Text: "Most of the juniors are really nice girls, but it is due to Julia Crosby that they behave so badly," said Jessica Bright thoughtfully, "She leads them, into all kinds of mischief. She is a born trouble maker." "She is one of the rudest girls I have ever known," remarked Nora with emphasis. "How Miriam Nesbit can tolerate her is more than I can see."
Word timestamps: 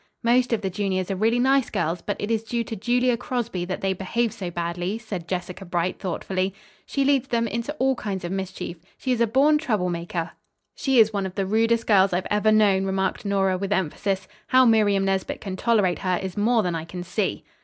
"Most 0.23 0.51
of 0.51 0.61
the 0.61 0.71
juniors 0.71 1.11
are 1.11 1.15
really 1.15 1.37
nice 1.37 1.69
girls, 1.69 2.01
but 2.01 2.19
it 2.19 2.31
is 2.31 2.43
due 2.43 2.63
to 2.63 2.75
Julia 2.75 3.15
Crosby 3.17 3.65
that 3.65 3.81
they 3.81 3.93
behave 3.93 4.33
so 4.33 4.49
badly," 4.49 4.97
said 4.97 5.27
Jessica 5.27 5.63
Bright 5.63 5.99
thoughtfully, 5.99 6.55
"She 6.87 7.05
leads 7.05 7.27
them, 7.27 7.47
into 7.47 7.71
all 7.73 7.93
kinds 7.93 8.23
of 8.25 8.31
mischief. 8.31 8.77
She 8.97 9.11
is 9.11 9.21
a 9.21 9.27
born 9.27 9.59
trouble 9.59 9.91
maker." 9.91 10.31
"She 10.73 10.97
is 10.97 11.13
one 11.13 11.27
of 11.27 11.35
the 11.35 11.45
rudest 11.45 11.85
girls 11.85 12.13
I 12.13 12.17
have 12.17 12.27
ever 12.31 12.51
known," 12.51 12.83
remarked 12.85 13.25
Nora 13.25 13.59
with 13.59 13.71
emphasis. 13.71 14.27
"How 14.47 14.65
Miriam 14.65 15.05
Nesbit 15.05 15.39
can 15.39 15.55
tolerate 15.55 15.99
her 15.99 16.17
is 16.19 16.35
more 16.35 16.63
than 16.63 16.73
I 16.73 16.83
can 16.85 17.03
see." 17.03 17.43